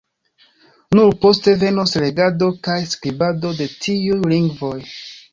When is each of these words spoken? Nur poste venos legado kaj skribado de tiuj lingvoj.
Nur 0.99 1.11
poste 1.25 1.51
venos 1.63 1.93
legado 2.03 2.47
kaj 2.67 2.77
skribado 2.93 3.51
de 3.59 3.67
tiuj 3.85 4.17
lingvoj. 4.33 4.73